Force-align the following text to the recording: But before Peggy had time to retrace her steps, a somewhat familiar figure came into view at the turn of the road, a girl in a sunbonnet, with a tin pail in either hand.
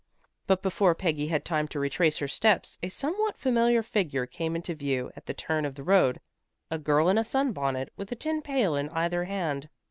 But 0.47 0.63
before 0.63 0.95
Peggy 0.95 1.27
had 1.27 1.45
time 1.45 1.67
to 1.67 1.79
retrace 1.79 2.17
her 2.17 2.27
steps, 2.27 2.79
a 2.81 2.89
somewhat 2.89 3.37
familiar 3.37 3.83
figure 3.83 4.25
came 4.25 4.55
into 4.55 4.73
view 4.73 5.11
at 5.15 5.27
the 5.27 5.33
turn 5.35 5.63
of 5.63 5.75
the 5.75 5.83
road, 5.83 6.19
a 6.71 6.79
girl 6.79 7.07
in 7.07 7.19
a 7.19 7.23
sunbonnet, 7.23 7.93
with 7.97 8.11
a 8.11 8.15
tin 8.15 8.41
pail 8.41 8.73
in 8.75 8.89
either 8.89 9.25
hand. 9.25 9.69